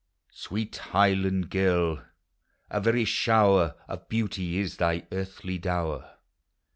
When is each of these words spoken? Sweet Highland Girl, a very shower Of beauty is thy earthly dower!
Sweet 0.33 0.77
Highland 0.77 1.51
Girl, 1.51 2.03
a 2.71 2.81
very 2.81 3.05
shower 3.05 3.75
Of 3.87 4.09
beauty 4.09 4.57
is 4.57 4.77
thy 4.77 5.05
earthly 5.11 5.59
dower! 5.59 6.15